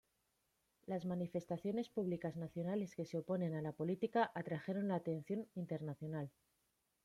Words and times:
Las 0.87 1.05
manifestaciones 1.05 1.89
públicas 1.89 2.35
nacionales 2.35 2.95
que 2.95 3.05
se 3.05 3.19
oponen 3.19 3.53
a 3.53 3.61
la 3.61 3.71
política 3.71 4.31
atrajeron 4.33 4.87
la 4.87 4.95
atención 4.95 5.47
internacional. 5.53 6.31